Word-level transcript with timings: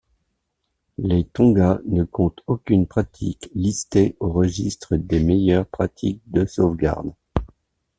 Les 0.97 1.25
Tonga 1.25 1.79
ne 1.85 2.03
comptent 2.05 2.41
aucune 2.47 2.87
pratique 2.87 3.51
listée 3.53 4.15
au 4.19 4.31
registre 4.31 4.95
des 4.97 5.19
meilleures 5.19 5.67
pratiques 5.67 6.23
de 6.25 6.47
sauvegarde. 6.47 7.13